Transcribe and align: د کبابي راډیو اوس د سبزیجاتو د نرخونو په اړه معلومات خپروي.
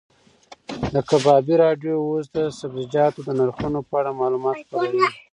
د 0.93 0.95
کبابي 1.09 1.55
راډیو 1.63 1.95
اوس 2.07 2.25
د 2.35 2.37
سبزیجاتو 2.59 3.19
د 3.27 3.29
نرخونو 3.39 3.79
په 3.89 3.93
اړه 3.99 4.11
معلومات 4.21 4.55
خپروي. 4.63 5.07